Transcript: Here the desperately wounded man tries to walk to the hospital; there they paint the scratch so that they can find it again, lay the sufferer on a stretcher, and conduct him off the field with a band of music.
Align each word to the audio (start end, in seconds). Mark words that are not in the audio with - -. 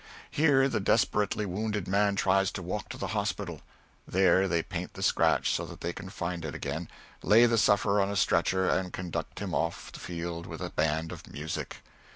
Here 0.31 0.67
the 0.67 0.79
desperately 0.79 1.45
wounded 1.45 1.87
man 1.87 2.15
tries 2.15 2.49
to 2.53 2.63
walk 2.63 2.89
to 2.89 2.97
the 2.97 3.09
hospital; 3.13 3.61
there 4.07 4.47
they 4.47 4.63
paint 4.63 4.95
the 4.95 5.03
scratch 5.03 5.51
so 5.51 5.63
that 5.67 5.81
they 5.81 5.93
can 5.93 6.09
find 6.09 6.43
it 6.43 6.55
again, 6.55 6.89
lay 7.21 7.45
the 7.45 7.59
sufferer 7.59 8.01
on 8.01 8.09
a 8.09 8.15
stretcher, 8.15 8.67
and 8.67 8.91
conduct 8.91 9.37
him 9.37 9.53
off 9.53 9.91
the 9.91 9.99
field 9.99 10.47
with 10.47 10.59
a 10.59 10.71
band 10.71 11.11
of 11.11 11.31
music. 11.31 11.81